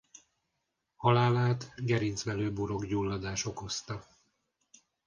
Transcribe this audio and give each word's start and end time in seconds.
Halálát 0.95 1.73
gerincvelőburok-gyulladás 1.77 3.45
okozta. 3.45 4.05